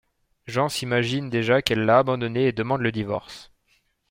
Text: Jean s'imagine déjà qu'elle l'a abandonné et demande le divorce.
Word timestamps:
Jean 0.47 0.67
s'imagine 0.67 1.29
déjà 1.29 1.61
qu'elle 1.61 1.85
l'a 1.85 1.99
abandonné 1.99 2.47
et 2.47 2.51
demande 2.53 2.81
le 2.81 2.91
divorce. 2.91 3.51